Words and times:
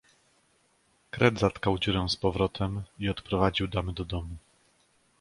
"Kret 1.11 1.39
zatkał 1.39 1.79
dziurę 1.79 2.09
z 2.09 2.15
powrotem 2.15 2.81
i 2.99 3.09
odprowadził 3.09 3.67
damy 3.67 3.93
do 3.93 4.05
domu." 4.05 4.35